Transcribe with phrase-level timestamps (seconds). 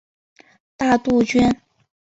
[0.77, 1.55] 大杜鹃。